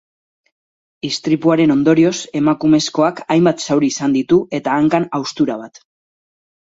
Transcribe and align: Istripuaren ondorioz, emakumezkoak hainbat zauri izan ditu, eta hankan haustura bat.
Istripuaren 1.09 1.73
ondorioz, 1.73 2.13
emakumezkoak 2.39 3.21
hainbat 3.35 3.61
zauri 3.67 3.91
izan 3.95 4.15
ditu, 4.17 4.39
eta 4.61 4.79
hankan 4.79 5.07
haustura 5.19 5.59
bat. 5.61 5.79